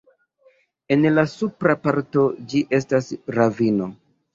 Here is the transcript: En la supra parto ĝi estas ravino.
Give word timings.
En 0.95 1.05
la 1.19 1.27
supra 1.35 1.77
parto 1.85 2.27
ĝi 2.51 2.67
estas 2.83 3.15
ravino. 3.41 3.97